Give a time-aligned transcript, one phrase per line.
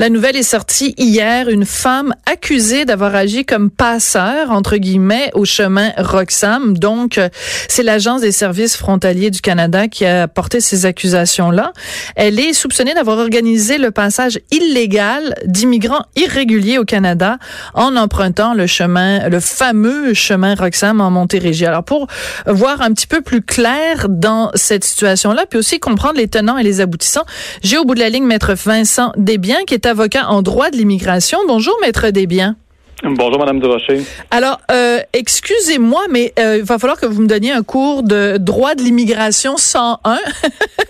[0.00, 1.50] La nouvelle est sortie hier.
[1.50, 6.78] Une femme accusée d'avoir agi comme passeur, entre guillemets, au chemin Roxham.
[6.78, 7.28] Donc, euh,
[7.68, 11.74] c'est l'Agence des services frontaliers du Canada qui a porté ces accusations-là.
[12.16, 17.36] Elle est soupçonnée d'avoir organisé le passage illégal d'immigrants irréguliers au Canada
[17.74, 21.66] en empruntant le chemin, le fameux chemin Roxham en Montérégie.
[21.66, 22.06] Alors, pour
[22.46, 26.62] voir un petit peu plus clair dans cette situation-là, puis aussi comprendre les tenants et
[26.62, 27.26] les aboutissants,
[27.62, 30.76] j'ai au bout de la ligne Maître Vincent Desbiens, qui est avocat en droit de
[30.76, 31.38] l'immigration.
[31.46, 32.56] Bonjour, Maître Desbiens.
[33.02, 34.02] Bonjour, Madame Durocher.
[34.30, 38.36] Alors, euh, excusez-moi, mais euh, il va falloir que vous me donniez un cours de
[38.38, 40.18] droit de l'immigration 101.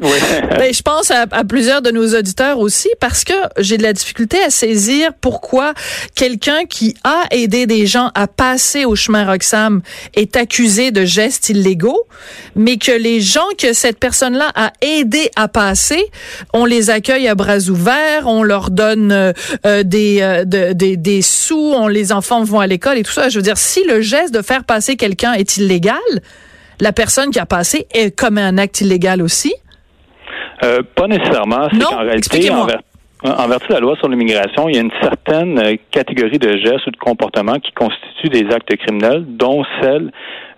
[0.02, 0.16] Oui.
[0.56, 3.92] ben, je pense à, à, plusieurs de nos auditeurs aussi, parce que j'ai de la
[3.92, 5.74] difficulté à saisir pourquoi
[6.14, 9.82] quelqu'un qui a aidé des gens à passer au chemin Roxham
[10.14, 12.06] est accusé de gestes illégaux,
[12.56, 16.02] mais que les gens que cette personne-là a aidé à passer,
[16.54, 21.74] on les accueille à bras ouverts, on leur donne euh, des, de, des, des sous,
[21.76, 23.28] on les les enfants vont à l'école et tout ça.
[23.28, 25.96] Je veux dire, si le geste de faire passer quelqu'un est illégal,
[26.80, 29.54] la personne qui a passé est commet un acte illégal aussi?
[30.64, 31.68] Euh, pas nécessairement.
[31.72, 32.80] C'est qu'en réalité, en, ver
[33.22, 36.56] en, vertu de la loi sur l'immigration, il y a une certaine euh, catégorie de
[36.56, 40.10] gestes ou de comportements qui constituent des actes criminels, dont celle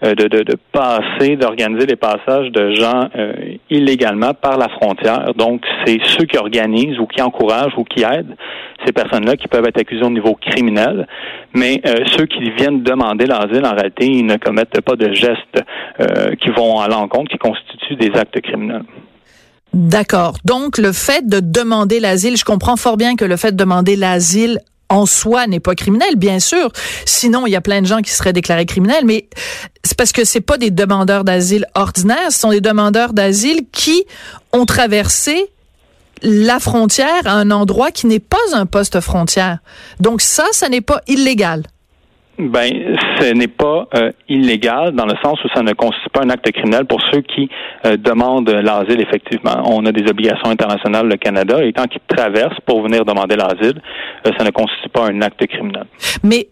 [0.04, 3.32] euh, de, de, de, passer, d'organiser les passages de gens euh,
[3.70, 5.32] illégalement par la frontière.
[5.34, 8.36] Donc, c'est ceux qui organisent ou qui encouragent ou qui aident
[8.84, 11.06] ces personnes-là qui peuvent être accusés au niveau criminel.
[11.54, 15.62] Mais euh, ceux qui viennent demander l'asile, en réalité, ils ne commettent pas de gestes
[16.00, 18.82] euh, qui vont à l'encontre, qui constituent des actes criminels.
[19.72, 20.36] D'accord.
[20.44, 23.96] Donc, le fait de demander l'asile, je comprends fort bien que le fait de demander
[23.96, 24.60] l'asile
[24.90, 26.70] en soi n'est pas criminel, bien sûr.
[27.06, 29.28] Sinon, il y a plein de gens qui seraient déclarés criminels, mais
[29.82, 34.04] c'est parce que c'est pas des demandeurs d'asile ordinaires, ce sont des demandeurs d'asile qui
[34.52, 35.50] ont traversé
[36.22, 39.58] la frontière à un endroit qui n'est pas un poste frontière.
[39.98, 41.62] Donc ça, ça n'est pas illégal.
[42.38, 46.30] Ben, ce n'est pas euh, illégal dans le sens où ça ne constitue pas un
[46.30, 47.48] acte criminel pour ceux qui
[47.84, 49.62] euh, demandent l'asile, effectivement.
[49.66, 53.80] On a des obligations internationales, le Canada, et quand ils traversent pour venir demander l'asile,
[54.26, 55.84] euh, ça ne constitue pas un acte criminel.
[56.22, 56.48] Mais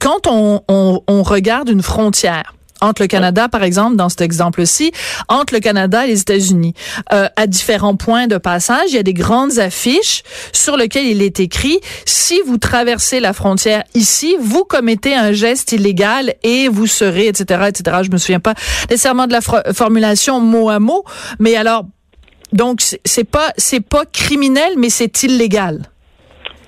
[0.00, 4.92] quand on, on, on regarde une frontière, entre le Canada, par exemple, dans cet exemple-ci,
[5.28, 6.74] entre le Canada et les États-Unis.
[7.12, 11.22] Euh, à différents points de passage, il y a des grandes affiches sur lesquelles il
[11.22, 16.86] est écrit si vous traversez la frontière ici, vous commettez un geste illégal et vous
[16.86, 17.98] serez, etc., etc.
[18.02, 18.54] Je me souviens pas
[18.88, 21.04] nécessairement de la formulation mot à mot,
[21.38, 21.86] mais alors,
[22.52, 25.90] donc c'est pas c'est pas criminel, mais c'est illégal.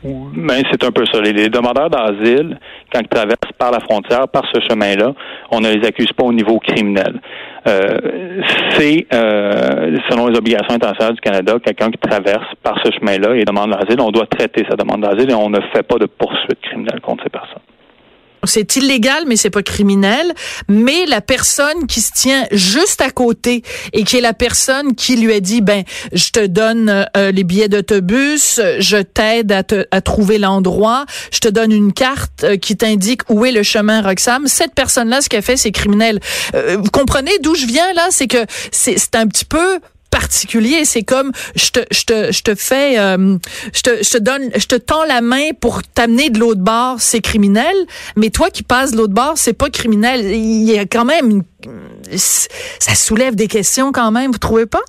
[0.04, 1.20] Ben, c'est un peu ça.
[1.20, 2.58] Les demandeurs d'asile,
[2.92, 5.12] quand ils traversent par la frontière, par ce chemin-là,
[5.50, 7.20] on ne les accuse pas au niveau criminel.
[7.68, 8.40] Euh,
[8.70, 13.44] c'est, euh, selon les obligations internationales du Canada, quelqu'un qui traverse par ce chemin-là et
[13.44, 16.60] demande l'asile, on doit traiter sa demande d'asile et on ne fait pas de poursuite
[16.62, 17.62] criminelle contre ces personnes
[18.44, 20.32] c'est illégal, mais c'est pas criminel.
[20.68, 25.16] Mais la personne qui se tient juste à côté et qui est la personne qui
[25.16, 29.86] lui a dit, ben, je te donne euh, les billets d'autobus, je t'aide à, te,
[29.90, 34.02] à trouver l'endroit, je te donne une carte euh, qui t'indique où est le chemin
[34.02, 34.46] Roxham.
[34.46, 36.20] Cette personne-là, ce qu'elle fait, c'est criminel.
[36.54, 38.08] Euh, vous comprenez d'où je viens là?
[38.10, 39.80] C'est que c'est un petit peu
[40.12, 40.84] particulier.
[40.84, 43.36] C'est comme je te, je te, je te fais, euh,
[43.74, 47.00] je te, je te donne, je te tends la main pour t'amener de l'autre bord,
[47.00, 47.74] c'est criminel.
[48.16, 50.20] Mais toi qui passes de l'autre bord, c'est pas criminel.
[50.24, 51.42] Il y a quand même, une,
[52.16, 54.30] ça soulève des questions quand même.
[54.30, 54.82] Vous trouvez pas?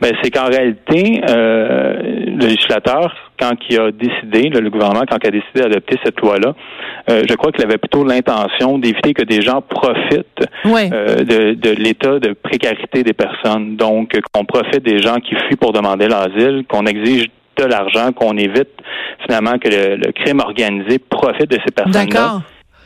[0.00, 5.28] Ben, c'est qu'en réalité, euh, le législateur, quand il a décidé, le, gouvernement, quand il
[5.28, 6.54] a décidé d'adopter cette loi-là,
[7.10, 11.70] euh, je crois qu'il avait plutôt l'intention d'éviter que des gens profitent euh, de, de
[11.70, 13.76] l'état de précarité des personnes.
[13.76, 17.26] Donc, qu'on profite des gens qui fuient pour demander l'asile, qu'on exige
[17.56, 18.70] de l'argent, qu'on évite
[19.26, 22.40] finalement que le, le, crime organisé profite de ces personnes-là.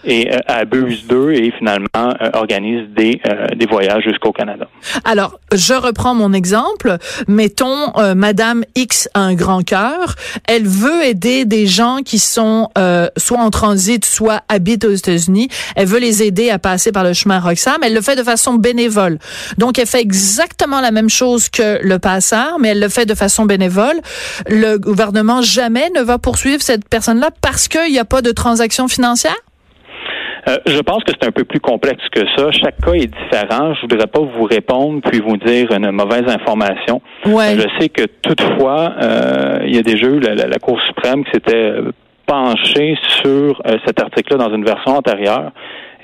[0.04, 4.66] Et euh, abuse d'eux et finalement euh, organise des, euh, des voyages jusqu'au Canada.
[5.04, 6.98] Alors, je reprends mon exemple.
[7.28, 10.14] Mettons, Madame X a un grand cœur.
[10.48, 12.68] Elle veut aider des gens qui sont
[13.16, 15.48] soit en transit, soit habitent aux États-Unis.
[15.76, 17.78] Elle veut les aider à passer par le chemin Roxham.
[17.82, 19.18] Elle le fait de façon bénévole.
[19.58, 23.14] Donc, elle fait exactement la même chose que le passeur, mais elle le fait de
[23.14, 24.00] façon bénévole.
[24.48, 28.88] Le gouvernement jamais ne va poursuivre cette personne-là parce qu'il n'y a pas de transaction
[28.88, 29.36] financière?
[30.48, 32.50] Euh, je pense que c'est un peu plus complexe que ça.
[32.52, 33.74] Chaque cas est différent.
[33.74, 37.00] Je voudrais pas vous répondre puis vous dire une mauvaise information.
[37.26, 37.56] Ouais.
[37.56, 41.30] Je sais que toutefois, euh, il y a déjà eu la, la Cour suprême qui
[41.32, 41.72] s'était
[42.26, 45.52] penchée sur euh, cet article-là dans une version antérieure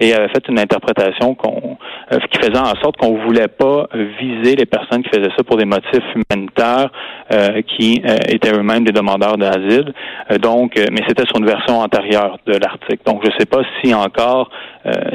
[0.00, 1.76] et avait fait une interprétation qu'on
[2.10, 3.86] qui faisait en sorte qu'on voulait pas
[4.18, 6.90] viser les personnes qui faisaient ça pour des motifs humanitaires
[7.62, 9.92] qui euh, étaient eux-mêmes des demandeurs d'asile.
[10.40, 13.00] donc, mais c'était sur une version antérieure de l'article.
[13.06, 14.50] Donc, je ne sais pas si encore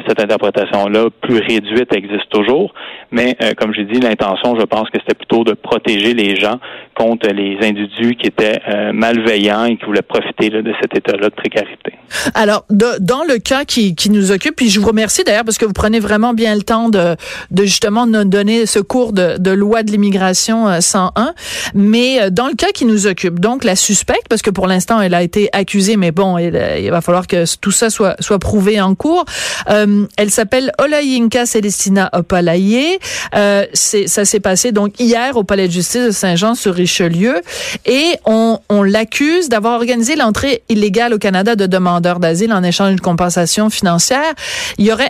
[0.08, 2.72] cette interprétation-là plus réduite existe toujours,
[3.10, 6.60] mais comme j'ai dit, l'intention, je pense que c'était plutôt de protéger les gens
[6.94, 8.60] contre les individus qui étaient
[8.94, 11.94] malveillants et qui voulaient profiter de cet état-là de précarité.
[12.36, 15.66] Alors, dans le cas qui, qui nous occupe, puis je vous remercie d'ailleurs parce que
[15.66, 17.16] vous prenez vraiment bien le temps de,
[17.50, 21.10] de justement nous donner ce cours de, de loi de l'immigration 101.
[21.18, 21.32] Euh,
[21.74, 25.02] mais euh, dans le cas qui nous occupe, donc la suspecte, parce que pour l'instant
[25.02, 26.52] elle a été accusée, mais bon, il,
[26.90, 29.26] va falloir que tout ça soit prouvé en cours.
[29.70, 32.98] Euh, elle s'appelle Olayinka Celestina Opalaye.
[33.36, 37.42] Euh, ça s'est passé donc hier au palais de justice de Saint-Jean-sur-Richelieu
[37.86, 43.02] et on, l'accuse d'avoir organisé l'entrée illégale au Canada de demandeurs d'asile en échange d'une
[43.02, 44.36] compensation financière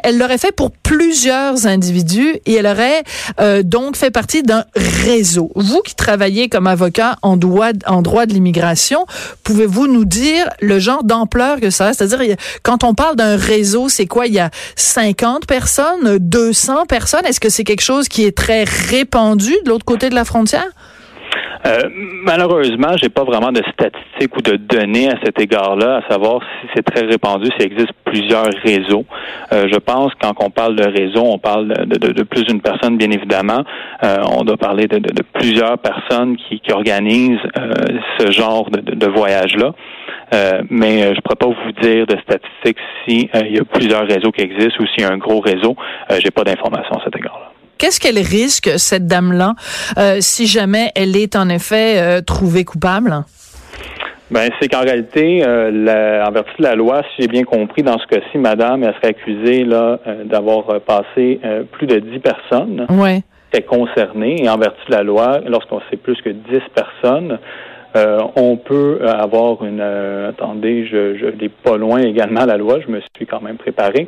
[0.03, 3.03] elle l'aurait fait pour plusieurs individus et elle aurait
[3.39, 5.51] euh, donc fait partie d'un réseau.
[5.55, 6.84] Vous qui travaillez comme avocat
[7.21, 9.05] en droit, de l'immigration,
[9.43, 11.93] pouvez-vous nous dire le genre d'ampleur que ça a?
[11.93, 14.27] C'est-à-dire, quand on parle d'un réseau, c'est quoi?
[14.27, 17.25] Il y a 50 personnes, 200 personnes?
[17.25, 20.67] Est-ce que c'est quelque chose qui est très répandu de l'autre côté de la frontière?
[21.65, 21.89] Euh,
[22.23, 26.67] malheureusement, j'ai pas vraiment de statistiques ou de données à cet égard-là, à savoir si
[26.75, 29.05] c'est très répandu, s'il existe plusieurs réseaux.
[29.51, 33.11] Euh, je pense quand on parle de réseau, on parle de, plus d'une personne, bien
[33.11, 33.63] évidemment.
[34.03, 34.99] Euh, on doit parler de,
[35.33, 37.39] plusieurs personnes qui, organisent
[38.19, 39.71] ce genre de, voyage-là.
[40.69, 44.41] mais je ne pourrais pas vous dire de statistiques s'il y a plusieurs réseaux qui
[44.41, 45.75] existent ou s'il y a un gros réseau.
[46.19, 47.54] j'ai pas d'informations à cet égard-là.
[47.77, 49.53] Qu'est-ce qu'elle risque, cette dame-là,
[49.97, 53.23] euh, si jamais elle est en effet euh, trouvée coupable?
[54.31, 57.99] Ben, c'est qu'en réalité, euh, en vertu de la loi, si j'ai bien compris, dans
[57.99, 61.39] ce cas-ci, madame, elle serait accusée là d'avoir passé
[61.71, 63.21] plus de dix personnes ouais.
[63.67, 64.43] concernées.
[64.43, 67.37] Et en vertu de la loi, lorsqu'on sait plus que dix personnes,
[67.93, 69.81] on peut avoir une...
[70.27, 74.07] attendez, je, je l'ai pas loin également, la loi, je me suis quand même préparé.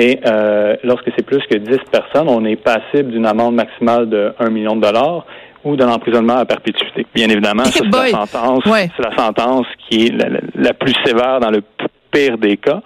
[0.00, 4.32] Et euh, lorsque c'est plus que 10 personnes, on est passible d'une amende maximale de
[4.38, 5.26] 1 million de dollars
[5.64, 7.04] ou d'un emprisonnement à perpétuité.
[7.12, 10.14] Bien évidemment, c'est la sentence, c'est la sentence qui est
[10.54, 11.64] la, plus sévère dans le
[12.12, 12.80] pire des cas.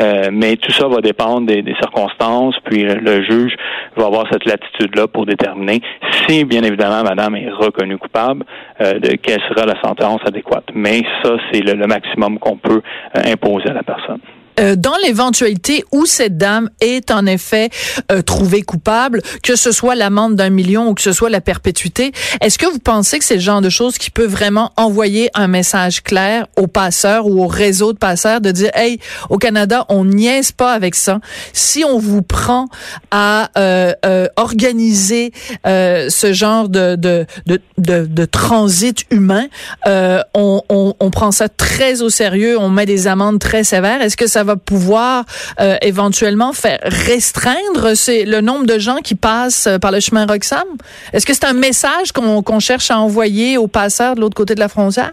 [0.00, 3.54] Euh, mais tout ça va dépendre des, circonstances, puis le juge
[3.96, 5.82] va avoir cette latitude-là pour déterminer
[6.26, 8.46] si, bien évidemment, madame est reconnue coupable,
[8.80, 10.64] euh, de quelle sera la sentence adéquate.
[10.74, 12.80] Mais ça, c'est le, maximum qu'on peut
[13.16, 14.20] euh, imposer à la personne.
[14.60, 17.70] Euh, dans l'éventualité où cette dame est en effet
[18.12, 22.12] euh, trouvée coupable, que ce soit l'amende d'un million ou que ce soit la perpétuité,
[22.40, 25.48] est-ce que vous pensez que c'est le genre de choses qui peut vraiment envoyer un
[25.48, 30.04] message clair aux passeurs ou au réseau de passeurs de dire, hey, au Canada, on
[30.04, 31.20] niaise pas avec ça.
[31.52, 32.68] Si on vous prend
[33.10, 33.94] à euh,
[34.36, 35.32] organiser
[35.64, 39.46] ce genre de, de, de, de, de transit humain,
[39.86, 44.00] on, on, on prend ça très au sérieux, on met des amendes très sévères.
[44.00, 45.24] Est-ce que ça va pouvoir
[45.60, 50.64] euh, éventuellement faire restreindre le nombre de gens qui passent euh, par le chemin Roxham?
[51.12, 54.60] Est-ce que c'est un message qu'on cherche à envoyer aux passeurs de l'autre côté de
[54.60, 55.12] la frontière?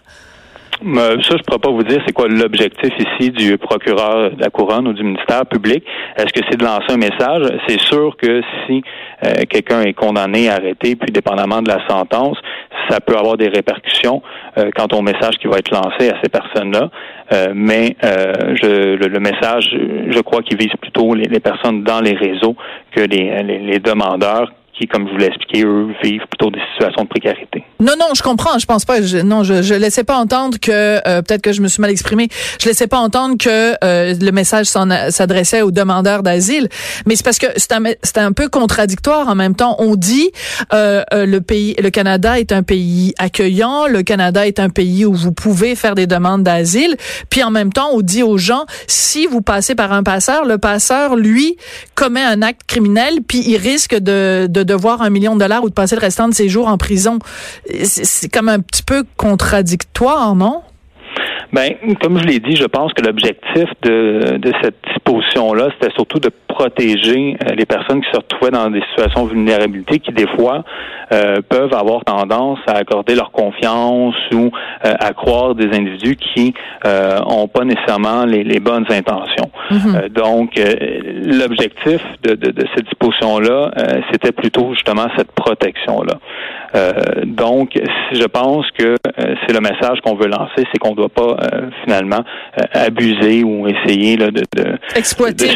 [0.84, 4.42] Euh, ça, je ne pourrais pas vous dire c'est quoi l'objectif ici du procureur de
[4.42, 5.84] la couronne ou du ministère public.
[6.18, 7.48] Est-ce que c'est de lancer un message?
[7.68, 8.82] C'est sûr que si
[9.50, 12.38] quelqu'un est condamné, arrêté, puis dépendamment de la sentence,
[12.90, 14.22] ça peut avoir des répercussions
[14.58, 16.90] euh, quant au message qui va être lancé à ces personnes-là.
[17.32, 19.70] Euh, mais euh, je, le, message,
[20.10, 22.56] je crois qu'il vise plutôt les, personnes dans les réseaux
[22.96, 27.04] que les, les, demandeurs qui, comme je vous l'ai expliqué, eux vivent plutôt des situations
[27.04, 27.64] de précarité.
[27.80, 28.58] Non, non, je comprends.
[28.58, 29.02] Je pense pas.
[29.02, 31.92] Je, non, je, je laissais pas entendre que euh, peut-être que je me suis mal
[31.92, 32.30] exprimé.
[32.60, 36.70] Je laissais pas entendre que euh, le message s'adressait aux demandeurs d'asile.
[37.06, 37.72] Mais c'est parce que c'est
[38.18, 39.76] un, peu contradictoire en même temps.
[39.80, 40.32] On dit
[40.74, 43.88] euh, le pays, le Canada est un pays accueillant.
[43.88, 46.96] Le Canada est un pays où vous pouvez faire des demandes d'asile.
[47.30, 50.58] Puis en même temps, on dit aux gens si vous passez par un passeur, le
[50.58, 51.58] passeur lui
[51.96, 55.70] commet un acte criminel, puis il risque de, de devoir un million de dollars ou
[55.70, 57.20] de passer le restant de ses jours en prison
[57.84, 60.62] c'est comme un petit peu contradictoire, non?
[61.54, 66.20] Ben, comme je l'ai dit, je pense que l'objectif de, de cette disposition-là, c'était surtout
[66.20, 70.28] de protéger euh, les personnes qui se retrouvaient dans des situations de vulnérabilité qui, des
[70.38, 70.64] fois,
[71.12, 74.50] euh, peuvent avoir tendance à accorder leur confiance ou
[74.86, 76.54] euh, à croire des individus qui
[76.86, 79.52] euh, ont pas nécessairement les, les bonnes intentions.
[79.72, 80.10] Mhm.
[80.10, 83.72] donc, l'objectif de, de, de, cette disposition-là,
[84.12, 86.16] c'était plutôt justement cette protection-là.
[87.26, 87.80] donc,
[88.12, 91.38] je pense que c'est le message qu'on veut lancer, c'est qu'on ne doit pas
[91.84, 92.24] finalement
[92.74, 95.48] abuser ou essayer là, de, de, exploiter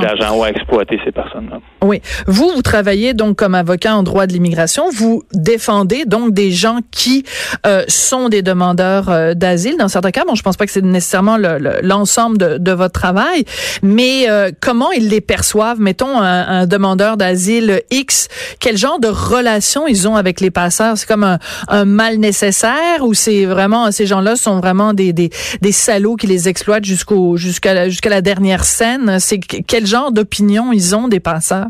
[0.00, 1.58] d'argent ou exploiter ces personnes-là.
[1.82, 2.00] Oui.
[2.26, 4.84] Vous, vous travaillez donc comme avocat en droit de l'immigration.
[4.96, 7.24] Vous défendez donc des gens qui
[7.66, 9.76] euh, sont des demandeurs euh, d'asile.
[9.78, 11.36] Dans certains cas, bon, je pense pas que c'est nécessairement
[11.82, 13.44] l'ensemble de, de, votre travail,
[13.82, 15.80] mais euh, comment ils les perçoivent?
[15.80, 18.28] Mettons un, un demandeur d'asile X,
[18.60, 20.98] quel genre de relation ils ont avec les passeurs?
[20.98, 25.30] C'est comme un, un, mal nécessaire ou c'est vraiment ces gens-là sont vraiment des, des,
[25.60, 29.18] des salauds qui les exploitent jusqu'au jusqu'à jusqu'à la dernière scène?
[29.20, 31.68] C'est quel genre d'opinion ils ont des passeurs?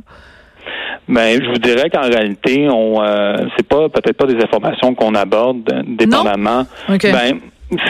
[1.08, 5.14] Ben, je vous dirais qu'en réalité, on euh, c'est pas peut-être pas des informations qu'on
[5.14, 6.64] aborde dépendamment.
[6.88, 7.40] Ben,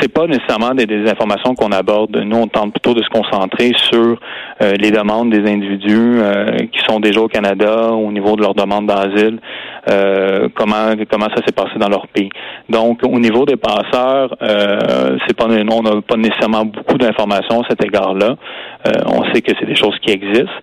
[0.01, 2.17] c'est pas nécessairement des, informations qu'on aborde.
[2.17, 4.19] Nous, on tente plutôt de se concentrer sur
[4.63, 8.55] euh, les demandes des individus euh, qui sont déjà au Canada au niveau de leur
[8.55, 9.41] demande d'asile,
[9.91, 12.31] euh, comment comment ça s'est passé dans leur pays.
[12.69, 17.85] Donc, au niveau des passeurs, c'est pas on n'a pas nécessairement beaucoup d'informations à cet
[17.85, 18.37] égard-là.
[19.07, 20.61] on sait que c'est des choses qui existent,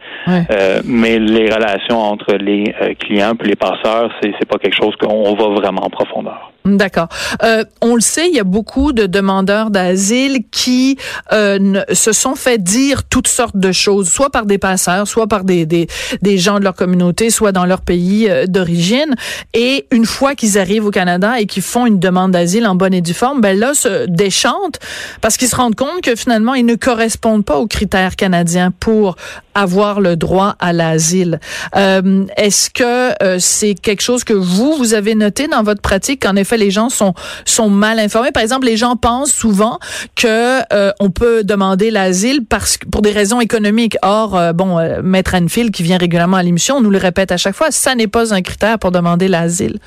[0.85, 5.33] mais les relations entre les clients et les passeurs, c'est c'est pas quelque chose qu'on
[5.35, 6.51] va vraiment en profondeur.
[6.63, 7.07] D'accord.
[7.43, 10.97] Euh, on le sait, il y a beaucoup de demandeurs d'asile qui
[11.31, 15.43] euh, se sont fait dire toutes sortes de choses, soit par des passeurs, soit par
[15.43, 15.87] des, des,
[16.21, 19.11] des gens de leur communauté, soit dans leur pays euh, d'origine.
[19.53, 22.94] Et une fois qu'ils arrivent au Canada et qu'ils font une demande d'asile en bonne
[22.94, 24.80] et due forme, ben là, se déchantent
[25.22, 29.15] parce qu'ils se rendent compte que finalement, ils ne correspondent pas aux critères canadiens pour
[29.55, 31.39] avoir le droit à l'asile.
[31.75, 36.24] Euh, Est-ce que euh, c'est quelque chose que vous, vous avez noté dans votre pratique,
[36.24, 37.13] qu'en effet, les gens sont,
[37.46, 38.31] sont mal informés?
[38.31, 39.79] Par exemple, les gens pensent souvent
[40.15, 43.98] que euh, on peut demander l'asile parce pour des raisons économiques.
[44.01, 47.55] Or, euh, bon, Maître Anfield, qui vient régulièrement à l'émission, nous le répète à chaque
[47.55, 49.79] fois, ça n'est pas un critère pour demander l'asile.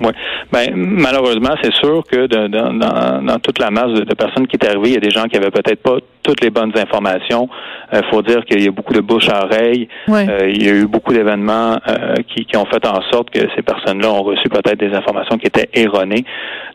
[0.00, 0.10] Oui.
[0.52, 4.88] Ben, malheureusement, c'est sûr que dans, dans, toute la masse de, personnes qui est arrivée,
[4.88, 7.48] il y a des gens qui avaient peut-être pas toutes les bonnes informations.
[7.92, 9.88] Il euh, faut dire qu'il y a beaucoup de bouche à oreille.
[10.08, 13.40] Euh, il y a eu beaucoup d'événements euh, qui, qui, ont fait en sorte que
[13.54, 16.24] ces personnes-là ont reçu peut-être des informations qui étaient erronées.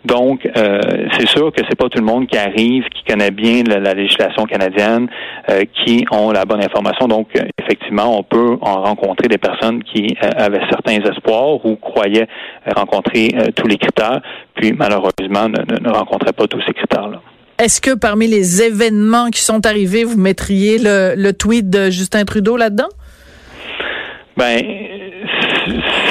[0.06, 3.94] Donc, c'est sûr que c'est pas tout le monde qui arrive, qui connaît bien la,
[3.94, 5.08] législation canadienne,
[5.74, 7.08] qui ont la bonne information.
[7.08, 7.28] Donc,
[7.62, 12.28] effectivement, on peut en rencontrer des personnes qui avaient certains espoirs ou croyaient
[12.78, 13.09] rencontrer
[13.56, 14.22] tous les critères,
[14.56, 17.22] puis malheureusement ne, ne rencontraient pas tous ces critères-là.
[17.60, 22.24] Est-ce que parmi les événements qui sont arrivés, vous mettriez le, le tweet de Justin
[22.24, 22.88] Trudeau là-dedans?
[24.38, 24.62] Ben,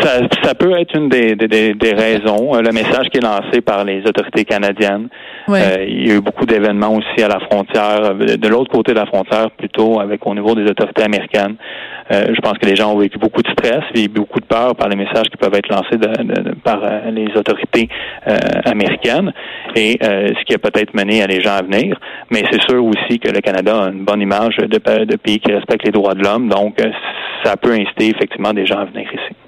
[0.03, 2.55] ça, ça, peut être une des, des, des, raisons.
[2.61, 5.09] Le message qui est lancé par les autorités canadiennes.
[5.49, 8.99] Euh, il y a eu beaucoup d'événements aussi à la frontière, de l'autre côté de
[8.99, 11.57] la frontière plutôt, avec au niveau des autorités américaines.
[12.11, 14.75] Euh, je pense que les gens ont vécu beaucoup de stress et beaucoup de peur
[14.75, 15.99] par les messages qui peuvent être lancés
[16.65, 17.89] par euh, les autorités
[18.65, 19.33] américaines
[19.75, 21.99] et ce qui a peut-être mené à les gens à venir.
[22.31, 25.53] Mais c'est sûr aussi que le Canada a une bonne image de, de pays qui
[25.53, 26.77] respecte les droits de l'homme, donc
[27.45, 29.48] ça peut inciter effectivement des gens à venir ici.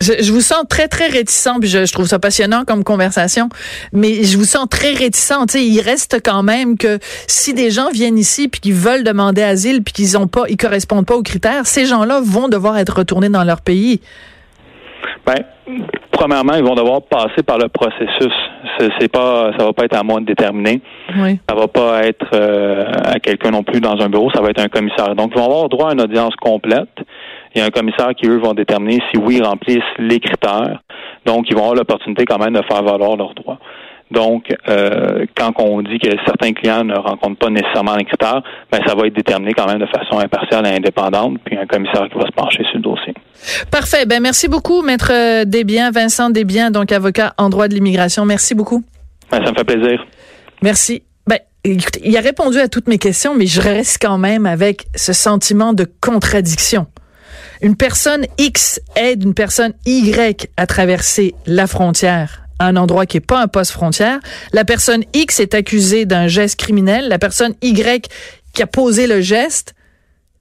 [0.00, 3.48] Je, vous sens très, très réticent, puis je, trouve ça passionnant comme conversation,
[3.92, 5.32] mais je vous sens très réticent.
[5.48, 9.42] sais, il reste quand même que si des gens viennent ici puis qu'ils veulent demander
[9.42, 12.98] asile puis qu'ils ont pas, ils correspondent pas aux critères, ces gens-là vont devoir être
[12.98, 14.00] retournés dans leur pays.
[15.26, 15.44] Ben,
[16.12, 18.32] premièrement, ils vont devoir passer par le processus.
[19.00, 20.80] C'est pas, ça va pas être à moi de déterminer.
[21.18, 21.38] Oui.
[21.48, 24.30] Ça va pas être euh, à quelqu'un non plus dans un bureau.
[24.30, 25.14] Ça va être un commissaire.
[25.14, 26.88] Donc, ils vont avoir droit à une audience complète.
[27.56, 30.82] Il y a un commissaire qui, eux, vont déterminer si oui, ils remplissent les critères.
[31.24, 33.58] Donc, ils vont avoir l'opportunité quand même de faire valoir leurs droits.
[34.10, 38.80] Donc, euh, quand on dit que certains clients ne rencontrent pas nécessairement les critères, ben,
[38.86, 42.18] ça va être déterminé quand même de façon impartiale et indépendante, puis un commissaire qui
[42.18, 43.14] va se pencher sur le dossier.
[43.70, 44.04] Parfait.
[44.04, 48.26] Ben merci beaucoup, maître Desbiens, Vincent Desbiens, donc avocat en droit de l'immigration.
[48.26, 48.84] Merci beaucoup.
[49.30, 50.06] Ben, ça me fait plaisir.
[50.62, 51.02] Merci.
[51.26, 54.84] Ben, écoutez, il a répondu à toutes mes questions, mais je reste quand même avec
[54.94, 56.86] ce sentiment de contradiction.
[57.60, 63.20] Une personne X aide une personne Y à traverser la frontière un endroit qui est
[63.20, 64.20] pas un poste frontière.
[64.52, 67.08] La personne X est accusée d'un geste criminel.
[67.08, 68.08] La personne Y
[68.52, 69.74] qui a posé le geste,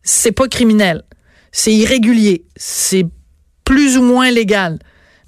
[0.04, 1.04] c'est pas criminel.
[1.52, 2.46] C'est irrégulier.
[2.56, 3.06] C'est
[3.64, 4.80] plus ou moins légal.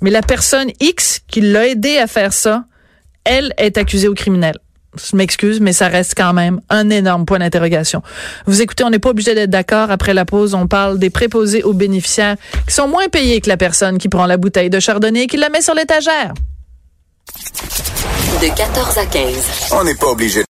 [0.01, 2.65] Mais la personne X qui l'a aidé à faire ça,
[3.23, 4.55] elle est accusée au criminel.
[4.99, 8.01] Je m'excuse, mais ça reste quand même un énorme point d'interrogation.
[8.45, 9.91] Vous écoutez, on n'est pas obligé d'être d'accord.
[9.91, 12.35] Après la pause, on parle des préposés aux bénéficiaires
[12.67, 15.37] qui sont moins payés que la personne qui prend la bouteille de chardonnay et qui
[15.37, 16.33] la met sur l'étagère.
[18.41, 19.71] De 14 à 15.
[19.71, 20.43] On n'est pas obligé